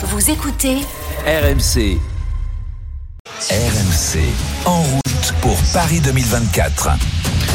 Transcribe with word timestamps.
Vous 0.00 0.30
écoutez 0.30 0.76
RMC. 1.26 1.98
RMC. 3.50 4.20
En 4.64 4.80
route 4.80 5.34
pour 5.40 5.56
Paris 5.72 5.98
2024. 5.98 6.90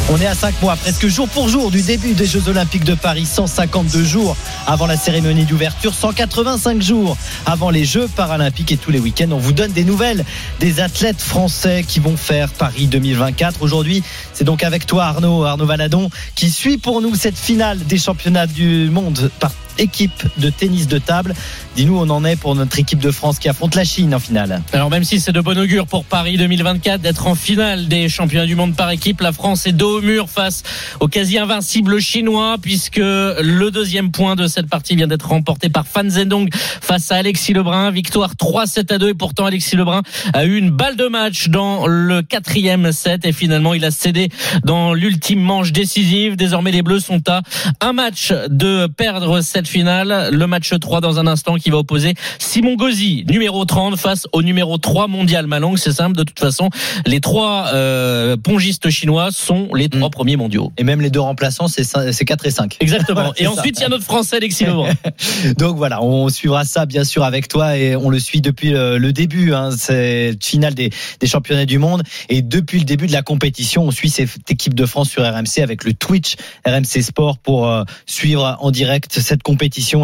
On 0.09 0.19
est 0.19 0.27
à 0.27 0.35
5 0.35 0.61
mois, 0.61 0.75
presque 0.75 1.07
jour 1.07 1.29
pour 1.29 1.47
jour, 1.47 1.71
du 1.71 1.81
début 1.81 2.11
des 2.11 2.25
Jeux 2.25 2.49
Olympiques 2.49 2.83
de 2.83 2.95
Paris. 2.95 3.25
152 3.25 4.03
jours 4.03 4.35
avant 4.67 4.87
la 4.87 4.97
cérémonie 4.97 5.45
d'ouverture, 5.45 5.93
185 5.93 6.81
jours 6.81 7.15
avant 7.45 7.69
les 7.69 7.85
Jeux 7.85 8.09
Paralympiques 8.13 8.73
et 8.73 8.77
tous 8.77 8.91
les 8.91 8.99
week-ends. 8.99 9.31
On 9.31 9.37
vous 9.37 9.53
donne 9.53 9.71
des 9.71 9.85
nouvelles 9.85 10.25
des 10.59 10.81
athlètes 10.81 11.21
français 11.21 11.85
qui 11.87 12.01
vont 12.01 12.17
faire 12.17 12.49
Paris 12.49 12.87
2024. 12.87 13.61
Aujourd'hui, 13.61 14.03
c'est 14.33 14.43
donc 14.43 14.63
avec 14.63 14.85
toi 14.85 15.05
Arnaud, 15.05 15.45
Arnaud 15.45 15.65
Valadon, 15.65 16.09
qui 16.35 16.49
suit 16.49 16.77
pour 16.77 17.01
nous 17.01 17.15
cette 17.15 17.37
finale 17.37 17.79
des 17.85 17.97
championnats 17.97 18.47
du 18.47 18.89
monde 18.89 19.31
par 19.39 19.51
équipe 19.77 20.23
de 20.37 20.49
tennis 20.49 20.87
de 20.87 20.97
table. 20.97 21.33
Dis-nous, 21.75 21.97
on 21.97 22.09
en 22.09 22.23
est 22.25 22.35
pour 22.35 22.55
notre 22.55 22.77
équipe 22.79 22.99
de 22.99 23.11
France 23.11 23.39
qui 23.39 23.49
affronte 23.49 23.75
la 23.75 23.83
Chine 23.83 24.13
en 24.13 24.19
finale. 24.19 24.61
Alors 24.73 24.89
même 24.89 25.03
si 25.03 25.19
c'est 25.19 25.31
de 25.31 25.41
bon 25.41 25.57
augure 25.57 25.87
pour 25.87 26.05
Paris 26.05 26.37
2024 26.37 27.01
d'être 27.01 27.27
en 27.27 27.35
finale 27.35 27.87
des 27.87 28.09
championnats 28.09 28.45
du 28.45 28.55
monde 28.55 28.75
par 28.75 28.91
équipe, 28.91 29.21
la 29.21 29.31
France 29.31 29.65
est 29.65 29.71
dos 29.71 29.99
au 29.99 30.01
mur 30.01 30.29
face 30.29 30.63
au 30.99 31.07
quasi 31.07 31.37
invincible 31.37 31.99
chinois 31.99 32.57
puisque 32.61 32.97
le 32.97 33.69
deuxième 33.69 34.11
point 34.11 34.35
de 34.35 34.47
cette 34.47 34.67
partie 34.67 34.95
vient 34.95 35.07
d'être 35.07 35.27
remporté 35.27 35.69
par 35.69 35.87
Fan 35.87 36.09
Zhendong 36.09 36.49
face 36.53 37.11
à 37.11 37.15
Alexis 37.15 37.53
Lebrun. 37.53 37.91
Victoire 37.91 38.33
3-7 38.35 38.93
à 38.93 38.97
2 38.97 39.09
et 39.09 39.13
pourtant 39.13 39.45
Alexis 39.45 39.75
Lebrun 39.75 40.01
a 40.33 40.45
eu 40.45 40.57
une 40.57 40.69
balle 40.69 40.95
de 40.95 41.07
match 41.07 41.49
dans 41.49 41.87
le 41.87 42.21
quatrième 42.21 42.91
set 42.91 43.25
et 43.25 43.31
finalement 43.31 43.73
il 43.73 43.85
a 43.85 43.91
cédé 43.91 44.29
dans 44.63 44.93
l'ultime 44.93 45.41
manche 45.41 45.71
décisive. 45.71 46.35
Désormais 46.35 46.71
les 46.71 46.81
Bleus 46.81 46.99
sont 46.99 47.21
à 47.27 47.41
un 47.81 47.93
match 47.93 48.31
de 48.49 48.87
perdre 48.87 49.41
cette 49.41 49.62
finale. 49.67 50.29
Le 50.31 50.47
match 50.47 50.71
3 50.79 51.01
dans 51.01 51.19
un 51.19 51.27
instant 51.27 51.55
qui 51.55 51.69
va 51.69 51.77
opposer 51.77 52.13
Simon 52.39 52.75
Gauzy, 52.75 53.25
numéro 53.29 53.65
30 53.65 53.97
face 53.97 54.27
au 54.31 54.41
numéro 54.41 54.77
3 54.77 55.07
mondial 55.07 55.47
Malong. 55.47 55.77
C'est 55.77 55.91
simple, 55.91 56.17
de 56.17 56.23
toute 56.23 56.39
façon, 56.39 56.69
les 57.05 57.19
trois 57.19 57.71
euh, 57.73 58.37
pongistes 58.37 58.89
chinois 58.89 59.29
sont 59.31 59.69
les 59.73 59.89
trois 59.89 60.09
premiers 60.09 60.37
mondiaux. 60.37 60.71
Et 60.77 60.83
même 60.83 61.01
les 61.01 61.09
deux 61.09 61.19
remplaçants, 61.19 61.67
c'est 61.67 62.25
4 62.25 62.45
et 62.45 62.51
5. 62.51 62.77
Exactement. 62.79 63.33
Et 63.37 63.47
ensuite, 63.47 63.79
il 63.79 63.81
y 63.81 63.85
a 63.85 63.89
notre 63.89 64.03
Français 64.03 64.37
Alexis. 64.37 64.65
Donc 65.57 65.77
voilà, 65.77 66.01
on 66.03 66.29
suivra 66.29 66.63
ça 66.65 66.85
bien 66.85 67.03
sûr 67.03 67.23
avec 67.23 67.47
toi 67.47 67.77
et 67.77 67.95
on 67.95 68.09
le 68.09 68.19
suit 68.19 68.41
depuis 68.41 68.69
le, 68.69 68.97
le 68.97 69.13
début, 69.13 69.53
hein, 69.53 69.71
cette 69.71 70.43
finale 70.43 70.73
des, 70.73 70.91
des 71.19 71.27
championnats 71.27 71.65
du 71.65 71.77
monde. 71.77 72.03
Et 72.29 72.41
depuis 72.41 72.79
le 72.79 72.85
début 72.85 73.07
de 73.07 73.11
la 73.11 73.21
compétition, 73.21 73.83
on 73.83 73.91
suit 73.91 74.09
cette 74.09 74.49
équipe 74.49 74.73
de 74.73 74.85
France 74.85 75.09
sur 75.09 75.23
RMC 75.23 75.61
avec 75.61 75.83
le 75.83 75.93
Twitch 75.93 76.35
RMC 76.65 77.01
Sport 77.01 77.37
pour 77.37 77.67
euh, 77.67 77.83
suivre 78.05 78.57
en 78.59 78.71
direct 78.71 79.19
cette 79.19 79.43
compétition 79.43 79.52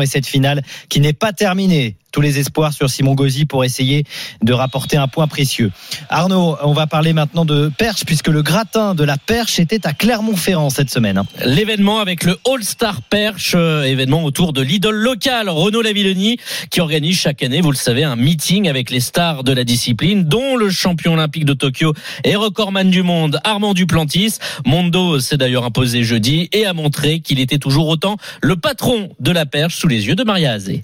et 0.01 0.05
cette 0.05 0.25
finale 0.25 0.61
qui 0.89 0.99
n'est 0.99 1.13
pas 1.13 1.33
terminée. 1.33 1.95
Tous 2.11 2.21
les 2.21 2.39
espoirs 2.39 2.73
sur 2.73 2.89
Simon 2.89 3.13
Gauzy 3.13 3.45
pour 3.45 3.63
essayer 3.63 4.03
de 4.41 4.53
rapporter 4.53 4.97
un 4.97 5.07
point 5.07 5.27
précieux. 5.27 5.71
Arnaud, 6.09 6.57
on 6.63 6.73
va 6.73 6.87
parler 6.87 7.13
maintenant 7.13 7.45
de 7.45 7.71
perche 7.77 8.05
puisque 8.05 8.29
le 8.29 8.41
gratin 8.41 8.95
de 8.95 9.03
la 9.03 9.17
perche 9.17 9.59
était 9.59 9.85
à 9.85 9.93
Clermont-Ferrand 9.93 10.69
cette 10.69 10.89
semaine. 10.89 11.23
L'événement 11.45 11.99
avec 11.99 12.23
le 12.23 12.37
All-Star 12.49 13.01
Perche, 13.03 13.53
euh, 13.55 13.83
événement 13.83 14.23
autour 14.23 14.53
de 14.53 14.61
l'idole 14.61 14.95
locale 14.95 15.49
Renaud 15.49 15.81
Lavillenie, 15.81 16.37
qui 16.69 16.81
organise 16.81 17.19
chaque 17.19 17.43
année, 17.43 17.61
vous 17.61 17.71
le 17.71 17.77
savez, 17.77 18.03
un 18.03 18.15
meeting 18.15 18.67
avec 18.67 18.89
les 18.89 18.99
stars 18.99 19.43
de 19.43 19.51
la 19.51 19.63
discipline, 19.63 20.23
dont 20.23 20.55
le 20.55 20.69
champion 20.69 21.13
olympique 21.13 21.45
de 21.45 21.53
Tokyo 21.53 21.93
et 22.23 22.35
recordman 22.35 22.89
du 22.89 23.03
monde 23.03 23.39
Armand 23.43 23.73
Duplantis. 23.73 24.37
Mondo 24.65 25.19
s'est 25.19 25.37
d'ailleurs 25.37 25.65
imposé 25.65 26.03
jeudi 26.03 26.49
et 26.53 26.65
a 26.65 26.73
montré 26.73 27.19
qu'il 27.19 27.39
était 27.39 27.57
toujours 27.57 27.87
autant 27.87 28.17
le 28.41 28.55
patron 28.55 29.09
de 29.19 29.31
la 29.31 29.45
perche 29.45 29.75
sous 29.75 29.87
les 29.87 30.07
yeux 30.07 30.15
de 30.15 30.23
Maria 30.23 30.53
Azé. 30.53 30.83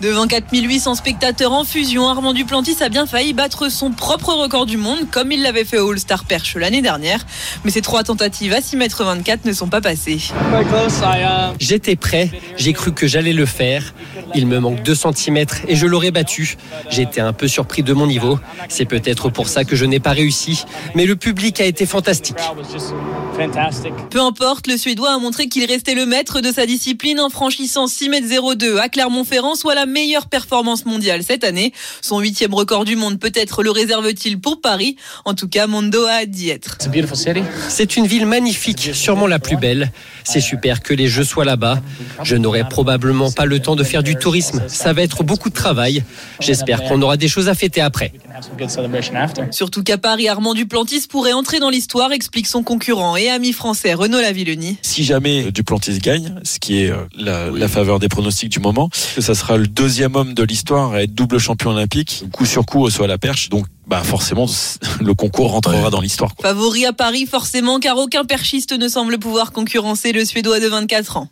Devant 0.00 0.26
4800 0.26 0.96
spectateurs 0.96 1.52
en 1.52 1.62
fusion, 1.62 2.08
Armand 2.08 2.32
Duplantis 2.32 2.82
a 2.82 2.88
bien 2.88 3.06
failli 3.06 3.32
battre 3.32 3.70
son 3.70 3.92
propre 3.92 4.32
record 4.34 4.66
du 4.66 4.76
monde, 4.76 5.08
comme 5.10 5.30
il 5.30 5.42
l'avait 5.42 5.64
fait 5.64 5.78
au 5.78 5.92
All-Star 5.92 6.24
Perche 6.24 6.56
l'année 6.56 6.82
dernière. 6.82 7.24
Mais 7.64 7.70
ses 7.70 7.82
trois 7.82 8.02
tentatives 8.02 8.52
à 8.52 8.60
6 8.60 8.76
mètres 8.76 9.04
24 9.04 9.44
ne 9.44 9.52
sont 9.52 9.68
pas 9.68 9.80
passées. 9.80 10.18
J'étais 11.60 11.94
prêt, 11.94 12.30
j'ai 12.56 12.72
cru 12.72 12.92
que 12.92 13.06
j'allais 13.06 13.32
le 13.32 13.46
faire. 13.46 13.94
Il 14.34 14.46
me 14.46 14.58
manque 14.58 14.82
2 14.82 14.94
cm 14.94 15.44
et 15.68 15.76
je 15.76 15.86
l'aurais 15.86 16.10
battu. 16.10 16.56
J'étais 16.90 17.20
un 17.20 17.32
peu 17.32 17.46
surpris 17.46 17.82
de 17.82 17.92
mon 17.92 18.06
niveau. 18.06 18.40
C'est 18.68 18.86
peut-être 18.86 19.30
pour 19.30 19.48
ça 19.48 19.64
que 19.64 19.76
je 19.76 19.84
n'ai 19.84 20.00
pas 20.00 20.12
réussi. 20.12 20.64
Mais 20.94 21.06
le 21.06 21.14
public 21.16 21.60
a 21.60 21.64
été 21.64 21.86
fantastique. 21.86 22.36
Peu 24.10 24.20
importe, 24.20 24.66
le 24.66 24.76
Suédois 24.76 25.12
a 25.14 25.18
montré 25.18 25.48
qu'il 25.48 25.64
restait 25.64 25.94
le 25.94 26.06
maître 26.06 26.40
de 26.40 26.50
sa 26.50 26.66
discipline 26.66 27.20
en 27.20 27.30
franchissant 27.30 27.86
6 27.86 28.08
mètres 28.08 28.56
02 28.56 28.78
à 28.78 28.88
Clermont-Ferrand, 28.88 29.54
soit 29.54 29.71
la 29.74 29.86
meilleure 29.86 30.26
performance 30.28 30.84
mondiale 30.84 31.22
cette 31.22 31.44
année. 31.44 31.72
Son 32.00 32.18
huitième 32.20 32.54
record 32.54 32.84
du 32.84 32.96
monde 32.96 33.18
peut-être 33.18 33.62
le 33.62 33.70
réserve-t-il 33.70 34.40
pour 34.40 34.60
Paris. 34.60 34.96
En 35.24 35.34
tout 35.34 35.48
cas, 35.48 35.66
Mondo 35.66 36.04
a 36.04 36.22
hâte 36.22 36.30
d'y 36.30 36.50
être. 36.50 36.78
C'est 37.68 37.96
une 37.96 38.06
ville 38.06 38.26
magnifique, 38.26 38.90
sûrement 38.92 39.26
la 39.26 39.38
plus 39.38 39.56
belle. 39.56 39.92
C'est 40.24 40.40
super 40.40 40.82
que 40.82 40.94
les 40.94 41.08
Jeux 41.08 41.24
soient 41.24 41.44
là-bas. 41.44 41.80
Je 42.22 42.36
n'aurai 42.36 42.68
probablement 42.68 43.30
pas 43.30 43.44
le 43.44 43.58
temps 43.60 43.76
de 43.76 43.84
faire 43.84 44.02
du 44.02 44.16
tourisme. 44.16 44.62
Ça 44.68 44.92
va 44.92 45.02
être 45.02 45.24
beaucoup 45.24 45.48
de 45.48 45.54
travail. 45.54 46.04
J'espère 46.40 46.84
qu'on 46.84 47.00
aura 47.02 47.16
des 47.16 47.28
choses 47.28 47.48
à 47.48 47.54
fêter 47.54 47.80
après. 47.80 48.12
Surtout 49.50 49.82
qu'à 49.82 49.98
Paris, 49.98 50.28
Armand 50.28 50.54
Duplantis 50.54 51.06
pourrait 51.08 51.32
entrer 51.32 51.58
dans 51.60 51.70
l'histoire, 51.70 52.12
explique 52.12 52.46
son 52.46 52.62
concurrent 52.62 53.16
et 53.16 53.28
ami 53.28 53.52
français 53.52 53.94
Renaud 53.94 54.20
Lavillenie. 54.20 54.78
si 54.82 55.04
jamais 55.04 55.50
Duplantis 55.52 55.98
gagne, 55.98 56.34
ce 56.44 56.58
qui 56.58 56.82
est 56.82 56.90
euh, 56.90 56.96
la, 57.16 57.50
la 57.50 57.68
faveur 57.68 57.98
des 57.98 58.08
pronostics 58.08 58.50
du 58.50 58.60
moment, 58.60 58.88
ça 58.92 59.34
sera 59.34 59.56
le 59.56 59.61
deuxième 59.66 60.16
homme 60.16 60.34
de 60.34 60.42
l'histoire 60.42 60.92
à 60.92 61.02
être 61.02 61.14
double 61.14 61.38
champion 61.38 61.70
olympique, 61.70 62.24
coup 62.32 62.46
sur 62.46 62.64
coup 62.66 62.80
au 62.80 62.90
saut 62.90 63.04
à 63.04 63.06
la 63.06 63.18
perche. 63.18 63.48
Donc, 63.48 63.66
bah 63.86 64.02
forcément, 64.02 64.46
le 65.00 65.14
concours 65.14 65.52
rentrera 65.52 65.90
dans 65.90 66.00
l'histoire. 66.00 66.32
Favori 66.40 66.86
à 66.86 66.92
Paris 66.92 67.26
forcément 67.26 67.78
car 67.78 67.98
aucun 67.98 68.24
perchiste 68.24 68.72
ne 68.72 68.88
semble 68.88 69.18
pouvoir 69.18 69.52
concurrencer 69.52 70.12
le 70.12 70.24
Suédois 70.24 70.60
de 70.60 70.66
24 70.66 71.16
ans. 71.16 71.28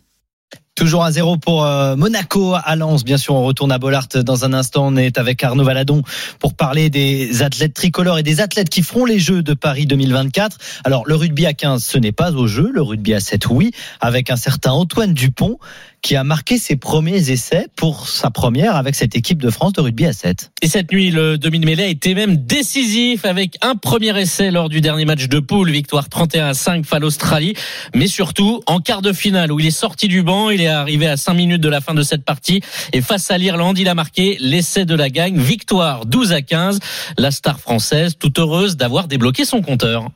Toujours 0.73 1.03
à 1.03 1.11
zéro 1.11 1.35
pour 1.35 1.65
euh, 1.65 1.97
Monaco 1.97 2.55
à 2.55 2.75
Lens. 2.77 3.03
Bien 3.03 3.17
sûr, 3.17 3.35
on 3.35 3.43
retourne 3.43 3.73
à 3.73 3.77
Bollard 3.77 4.07
dans 4.07 4.45
un 4.45 4.53
instant. 4.53 4.87
On 4.87 4.95
est 4.95 5.17
avec 5.17 5.43
Arnaud 5.43 5.65
Valadon 5.65 6.01
pour 6.39 6.55
parler 6.55 6.89
des 6.89 7.43
athlètes 7.43 7.73
tricolores 7.73 8.17
et 8.19 8.23
des 8.23 8.39
athlètes 8.39 8.69
qui 8.69 8.81
feront 8.81 9.03
les 9.03 9.19
Jeux 9.19 9.43
de 9.43 9.53
Paris 9.53 9.85
2024. 9.85 10.57
Alors, 10.85 11.03
le 11.05 11.15
rugby 11.15 11.45
à 11.45 11.53
15, 11.53 11.83
ce 11.83 11.97
n'est 11.97 12.13
pas 12.13 12.31
au 12.31 12.47
jeu. 12.47 12.71
Le 12.73 12.81
rugby 12.81 13.13
à 13.13 13.19
7, 13.19 13.49
oui. 13.49 13.71
Avec 13.99 14.29
un 14.29 14.37
certain 14.37 14.71
Antoine 14.71 15.13
Dupont 15.13 15.59
qui 16.01 16.15
a 16.15 16.23
marqué 16.23 16.57
ses 16.57 16.75
premiers 16.75 17.29
essais 17.29 17.67
pour 17.75 18.07
sa 18.07 18.29
première 18.31 18.75
avec 18.75 18.95
cette 18.95 19.15
équipe 19.15 19.41
de 19.41 19.49
France 19.49 19.73
de 19.73 19.81
rugby 19.81 20.05
à 20.05 20.13
7. 20.13 20.51
Et 20.61 20.67
cette 20.67 20.91
nuit, 20.91 21.11
le 21.11 21.37
demi-mêlée 21.37 21.83
a 21.83 21.87
été 21.87 22.15
même 22.15 22.37
décisif 22.37 23.25
avec 23.25 23.57
un 23.61 23.75
premier 23.75 24.19
essai 24.19 24.51
lors 24.51 24.69
du 24.69 24.81
dernier 24.81 25.05
match 25.05 25.27
de 25.27 25.39
poule, 25.39 25.69
victoire 25.69 26.09
31 26.09 26.47
à 26.47 26.53
5 26.53 26.85
face 26.85 26.99
l'Australie, 26.99 27.53
mais 27.95 28.07
surtout 28.07 28.61
en 28.65 28.79
quart 28.79 29.01
de 29.01 29.13
finale 29.13 29.51
où 29.51 29.59
il 29.59 29.67
est 29.67 29.71
sorti 29.71 30.07
du 30.07 30.23
banc, 30.23 30.49
il 30.49 30.61
est 30.61 30.67
arrivé 30.67 31.07
à 31.07 31.17
5 31.17 31.33
minutes 31.33 31.61
de 31.61 31.69
la 31.69 31.81
fin 31.81 31.93
de 31.93 32.03
cette 32.03 32.23
partie. 32.23 32.61
Et 32.93 33.01
face 33.01 33.29
à 33.31 33.37
l'Irlande, 33.37 33.77
il 33.77 33.89
a 33.89 33.95
marqué 33.95 34.37
l'essai 34.39 34.85
de 34.85 34.95
la 34.95 35.09
gagne, 35.09 35.37
victoire 35.37 36.05
12 36.05 36.33
à 36.33 36.41
15, 36.41 36.79
la 37.17 37.31
star 37.31 37.59
française 37.59 38.15
toute 38.17 38.39
heureuse 38.39 38.77
d'avoir 38.77 39.07
débloqué 39.07 39.45
son 39.45 39.61
compteur. 39.61 40.09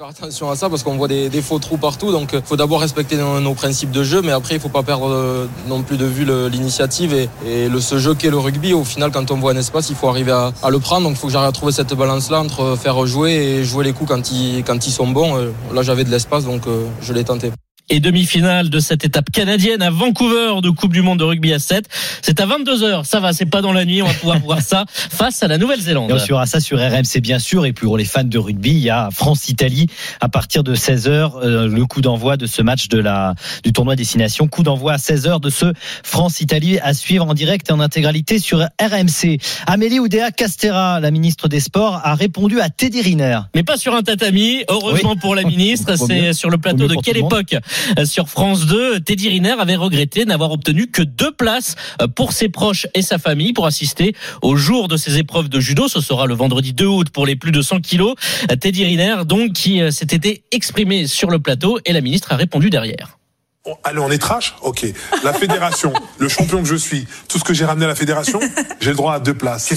Faire 0.00 0.08
attention 0.08 0.50
à 0.50 0.56
ça 0.56 0.70
parce 0.70 0.82
qu'on 0.82 0.96
voit 0.96 1.08
des, 1.08 1.42
faux 1.42 1.58
trous 1.58 1.76
partout. 1.76 2.10
Donc, 2.10 2.30
il 2.32 2.40
faut 2.42 2.56
d'abord 2.56 2.80
respecter 2.80 3.18
nos, 3.18 3.52
principes 3.52 3.90
de 3.90 4.02
jeu, 4.02 4.22
mais 4.22 4.32
après, 4.32 4.54
il 4.54 4.60
faut 4.60 4.70
pas 4.70 4.82
perdre 4.82 5.10
euh, 5.10 5.46
non 5.68 5.82
plus 5.82 5.98
de 5.98 6.06
vue 6.06 6.24
l'initiative 6.24 7.12
et, 7.44 7.68
le, 7.68 7.80
ce 7.82 7.98
jeu 7.98 8.14
qu'est 8.14 8.30
le 8.30 8.38
rugby. 8.38 8.72
Au 8.72 8.82
final, 8.82 9.10
quand 9.10 9.30
on 9.30 9.36
voit 9.36 9.52
un 9.52 9.58
espace, 9.58 9.90
il 9.90 9.96
faut 9.96 10.08
arriver 10.08 10.32
à, 10.32 10.70
le 10.70 10.78
prendre. 10.78 11.02
Donc, 11.02 11.16
il 11.16 11.18
faut 11.18 11.26
que 11.26 11.34
j'arrive 11.34 11.50
à 11.50 11.52
trouver 11.52 11.72
cette 11.72 11.92
balance-là 11.92 12.40
entre 12.40 12.78
faire 12.80 13.04
jouer 13.04 13.32
et 13.32 13.64
jouer 13.64 13.84
les 13.84 13.92
coups 13.92 14.08
quand 14.08 14.32
ils, 14.32 14.82
sont 14.90 15.06
bons. 15.06 15.36
Euh, 15.36 15.52
Là, 15.74 15.82
j'avais 15.82 16.04
de 16.04 16.10
l'espace, 16.10 16.46
donc 16.46 16.66
euh, 16.66 16.86
je 17.02 17.12
l'ai 17.12 17.24
tenté. 17.24 17.52
Et 17.92 17.98
demi-finale 17.98 18.70
de 18.70 18.78
cette 18.78 19.04
étape 19.04 19.30
canadienne 19.32 19.82
à 19.82 19.90
Vancouver 19.90 20.60
de 20.62 20.70
Coupe 20.70 20.92
du 20.92 21.02
Monde 21.02 21.18
de 21.18 21.24
rugby 21.24 21.52
à 21.52 21.58
7. 21.58 21.86
C'est 22.22 22.38
à 22.40 22.46
22h, 22.46 23.02
ça 23.02 23.18
va, 23.18 23.32
c'est 23.32 23.46
pas 23.46 23.62
dans 23.62 23.72
la 23.72 23.84
nuit, 23.84 24.00
on 24.00 24.06
va 24.06 24.14
pouvoir 24.14 24.38
voir 24.44 24.62
ça 24.62 24.84
face 24.88 25.42
à 25.42 25.48
la 25.48 25.56
Et 25.56 25.58
Nouvelle-Zélande. 25.58 26.12
on 26.12 26.18
suivra 26.20 26.46
ça 26.46 26.60
sur 26.60 26.78
RMC 26.78 27.20
bien 27.20 27.40
sûr. 27.40 27.66
Et 27.66 27.72
pour 27.72 27.98
les 27.98 28.04
fans 28.04 28.22
de 28.22 28.38
rugby, 28.38 28.70
il 28.70 28.78
y 28.78 28.90
a 28.90 29.08
France-Italie 29.10 29.88
à 30.20 30.28
partir 30.28 30.62
de 30.62 30.76
16h, 30.76 31.32
euh, 31.42 31.66
le 31.66 31.84
coup 31.84 32.00
d'envoi 32.00 32.36
de 32.36 32.46
ce 32.46 32.62
match 32.62 32.86
de 32.86 32.98
la, 32.98 33.34
du 33.64 33.72
tournoi 33.72 33.96
Destination. 33.96 34.46
Coup 34.46 34.62
d'envoi 34.62 34.92
à 34.92 34.96
16h 34.96 35.40
de 35.40 35.50
ce 35.50 35.72
France-Italie 36.04 36.78
à 36.78 36.94
suivre 36.94 37.26
en 37.26 37.34
direct 37.34 37.70
et 37.70 37.72
en 37.72 37.80
intégralité 37.80 38.38
sur 38.38 38.60
RMC. 38.80 39.38
Amélie 39.66 39.98
Oudéa 39.98 40.30
Castera, 40.30 41.00
la 41.00 41.10
ministre 41.10 41.48
des 41.48 41.58
Sports, 41.58 42.00
a 42.04 42.14
répondu 42.14 42.60
à 42.60 42.68
Teddy 42.70 43.02
Riner. 43.02 43.40
Mais 43.56 43.64
pas 43.64 43.76
sur 43.76 43.96
un 43.96 44.02
tatami, 44.02 44.62
heureusement 44.68 45.16
pour 45.16 45.34
la 45.34 45.42
ministre, 45.50 45.96
c'est 45.96 46.32
sur 46.34 46.50
le 46.50 46.58
plateau 46.58 46.86
de 46.86 46.94
quelle 46.94 47.16
époque? 47.16 47.56
Sur 48.04 48.28
France 48.28 48.66
2, 48.66 49.00
Teddy 49.00 49.28
Riner 49.28 49.56
avait 49.58 49.76
regretté 49.76 50.24
n'avoir 50.24 50.52
obtenu 50.52 50.86
que 50.86 51.02
deux 51.02 51.32
places 51.32 51.76
euh, 52.00 52.08
pour 52.08 52.32
ses 52.32 52.48
proches 52.48 52.86
et 52.94 53.02
sa 53.02 53.18
famille 53.18 53.52
pour 53.52 53.66
assister 53.66 54.14
au 54.42 54.56
jour 54.56 54.88
de 54.88 54.96
ses 54.96 55.18
épreuves 55.18 55.48
de 55.48 55.60
judo. 55.60 55.88
Ce 55.88 56.00
sera 56.00 56.26
le 56.26 56.34
vendredi 56.34 56.72
2 56.72 56.86
août 56.86 57.10
pour 57.10 57.26
les 57.26 57.36
plus 57.36 57.52
de 57.52 57.62
100 57.62 57.80
kilos. 57.80 58.14
Euh, 58.50 58.56
Teddy 58.56 58.84
Riner, 58.84 59.16
donc, 59.26 59.52
qui 59.52 59.80
euh, 59.80 59.90
s'était 59.90 60.42
exprimé 60.50 61.06
sur 61.06 61.30
le 61.30 61.38
plateau 61.38 61.78
et 61.84 61.92
la 61.92 62.00
ministre 62.00 62.32
a 62.32 62.36
répondu 62.36 62.70
derrière. 62.70 63.19
Oh, 63.66 63.74
allez, 63.84 63.98
on 63.98 64.10
est 64.10 64.18
trash 64.18 64.54
Ok. 64.62 64.86
La 65.22 65.34
fédération, 65.34 65.92
le 66.18 66.28
champion 66.28 66.62
que 66.62 66.68
je 66.68 66.76
suis, 66.76 67.06
tout 67.28 67.38
ce 67.38 67.44
que 67.44 67.52
j'ai 67.52 67.66
ramené 67.66 67.84
à 67.84 67.88
la 67.88 67.94
fédération, 67.94 68.40
j'ai 68.80 68.90
le 68.90 68.96
droit 68.96 69.14
à 69.14 69.20
deux 69.20 69.34
places. 69.34 69.74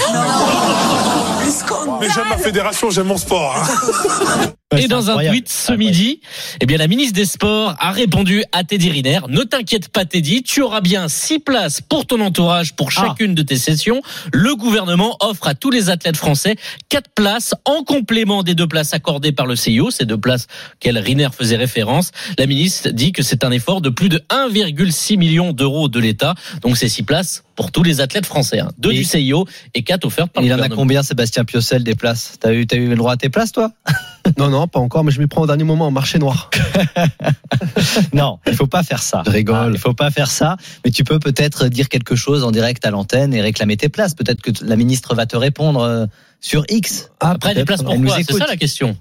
Mais 2.00 2.08
j'aime 2.10 2.30
ma 2.30 2.38
fédération, 2.38 2.90
j'aime 2.90 3.08
mon 3.08 3.18
sport. 3.18 3.56
hein. 3.58 4.52
Et 4.76 4.88
dans 4.88 5.12
un 5.12 5.24
tweet 5.30 5.50
ce 5.50 5.72
midi, 5.74 6.20
eh 6.60 6.66
bien 6.66 6.78
la 6.80 6.88
ministre 6.88 7.14
des 7.14 7.26
Sports 7.26 7.76
a 7.78 7.92
répondu 7.92 8.44
à 8.52 8.64
Teddy 8.64 8.90
Riner 8.90 9.20
Ne 9.30 9.44
t'inquiète 9.44 9.90
pas 9.90 10.04
Teddy, 10.04 10.42
tu 10.42 10.64
auras 10.64 10.82
bien 10.82 11.08
six 11.10 11.38
places 11.38 11.80
pour 11.80 12.08
ton 12.08 12.20
entourage 12.22 12.74
pour 12.74 12.90
chacune 12.92 13.36
de 13.36 13.44
tes 13.44 13.58
sessions. 13.58 14.02
Le 14.32 14.56
gouvernement 14.56 15.16
offre 15.20 15.48
à 15.48 15.54
tous 15.54 15.70
les 15.70 15.92
athlètes 15.92 16.18
français 16.18 16.56
quatre 16.90 17.12
places 17.14 17.54
en 17.66 17.84
complément 17.84 18.42
des 18.42 18.56
deux 18.56 18.68
places 18.68 18.96
accordées 18.96 19.32
par 19.32 19.46
le 19.46 19.56
CIO, 19.56 19.92
ces 19.92 20.06
deux 20.06 20.18
places 20.18 20.48
qu'elle 20.80 20.98
Riner 20.98 21.30
faisait 21.38 21.56
référence. 21.58 22.10
La 22.40 22.48
ministre 22.48 22.90
dit 22.90 23.12
que 23.12 23.22
c'est 23.22 23.44
un 23.44 23.52
effort 23.52 23.73
de 23.82 23.90
plus 23.90 24.10
de 24.10 24.22
1,6 24.30 25.18
million 25.18 25.54
d'euros 25.54 25.88
de 25.90 26.00
l'État. 26.00 26.36
Donc 26.62 26.78
c'est 26.78 26.90
six 26.90 27.04
places 27.04 27.44
pour 27.56 27.72
tous 27.72 27.84
les 27.84 28.02
athlètes 28.02 28.26
français, 28.26 28.60
hein. 28.60 28.72
deux 28.78 28.92
Et- 28.92 28.96
du 28.98 29.04
CIO 29.04 29.46
et 29.76 29.84
quatre 29.84 30.06
offertes 30.06 30.32
par 30.32 30.42
le 30.42 30.50
Il 30.50 30.54
en 30.54 30.60
a 30.60 30.70
combien, 30.70 31.04
Sébastien 31.04 31.46
Piocel, 31.46 31.84
des 31.84 31.96
places? 31.96 32.38
T'as 32.40 32.54
eu, 32.54 32.66
t'as 32.66 32.78
eu 32.78 32.88
le 32.90 32.96
droit 32.96 33.14
à 33.14 33.18
tes 33.18 33.30
places, 33.30 33.52
toi? 33.52 33.72
Non, 34.38 34.50
non, 34.50 34.68
pas 34.70 34.80
encore, 34.80 35.04
mais 35.04 35.12
je 35.12 35.20
m'y 35.20 35.28
prends 35.28 35.42
au 35.42 35.48
dernier 35.48 35.66
moment 35.66 35.86
en 35.88 35.92
marché 35.92 36.18
noir. 36.18 36.50
Non, 38.14 38.40
il 38.48 38.56
faut 38.56 38.68
pas 38.68 38.84
faire 38.84 39.02
ça. 39.02 39.22
Je 39.26 39.32
rigole. 39.32 39.56
Ah, 39.58 39.70
Il 39.72 39.78
faut 39.78 39.94
pas 39.94 40.12
faire 40.12 40.32
ça. 40.32 40.58
Mais 40.86 40.92
tu 40.92 41.04
peux 41.04 41.20
peut-être 41.20 41.68
dire 41.68 41.90
quelque 41.90 42.16
chose 42.16 42.44
en 42.44 42.52
direct 42.52 42.86
à 42.86 42.92
l'antenne 42.92 43.34
et 43.34 43.42
réclamer 43.42 43.78
tes 43.78 43.90
places. 43.90 44.14
Peut-être 44.16 44.42
que 44.42 44.52
la 44.64 44.76
ministre 44.76 45.14
va 45.16 45.26
te 45.26 45.36
répondre 45.36 45.82
euh, 45.82 46.06
sur 46.40 46.64
X. 46.70 47.10
Ah, 47.20 47.32
Après, 47.32 47.54
des 47.54 47.66
places 47.66 47.82
Elle 47.82 47.86
pour 47.86 48.00
nous 48.00 48.08
quoi? 48.08 48.18
C'est 48.26 48.34
ça 48.38 48.48
la 48.48 48.58
question. 48.58 48.98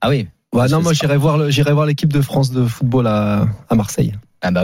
Ah 0.00 0.08
oui. 0.10 0.28
Ouais, 0.56 0.68
non, 0.68 0.82
moi 0.82 0.92
j'irai 0.92 1.16
voir, 1.16 1.38
le- 1.38 1.50
j'irai 1.50 1.72
voir 1.72 1.86
l'équipe 1.86 2.12
de 2.12 2.20
France 2.20 2.50
de 2.50 2.64
football 2.66 3.06
à, 3.06 3.46
à 3.68 3.74
Marseille. 3.74 4.14